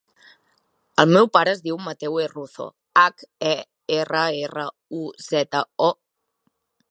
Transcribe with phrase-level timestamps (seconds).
[1.01, 2.67] El meu pare es diu Mateu Herruzo:
[3.01, 3.53] hac, e,
[3.99, 4.67] erra, erra,
[5.03, 5.93] u, zeta, o.